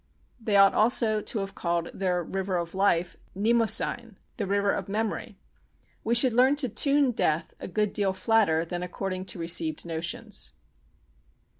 [0.39, 5.37] They ought also to have called their River of Life, Mnemosyne—the River of Memory.
[6.03, 10.53] We should learn to tune death a good deal flatter than according to received notions.